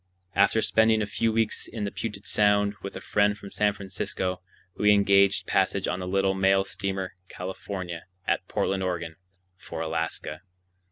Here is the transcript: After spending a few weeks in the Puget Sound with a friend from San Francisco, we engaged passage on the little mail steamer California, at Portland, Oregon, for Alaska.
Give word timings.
After 0.33 0.63
spending 0.63 1.03
a 1.03 1.05
few 1.05 1.31
weeks 1.31 1.67
in 1.67 1.83
the 1.83 1.91
Puget 1.91 2.25
Sound 2.25 2.73
with 2.81 2.95
a 2.95 3.01
friend 3.01 3.37
from 3.37 3.51
San 3.51 3.71
Francisco, 3.73 4.41
we 4.75 4.91
engaged 4.91 5.45
passage 5.45 5.87
on 5.87 5.99
the 5.99 6.07
little 6.07 6.33
mail 6.33 6.63
steamer 6.63 7.13
California, 7.29 8.05
at 8.25 8.47
Portland, 8.47 8.81
Oregon, 8.81 9.15
for 9.57 9.79
Alaska. 9.79 10.41